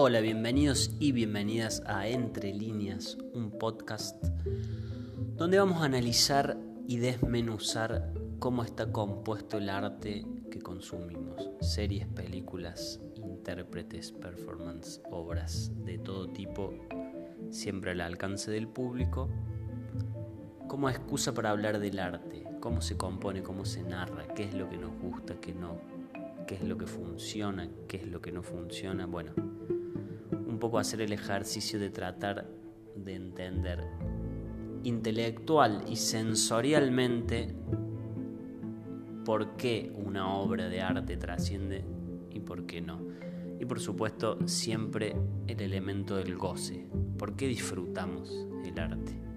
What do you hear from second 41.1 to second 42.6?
trasciende y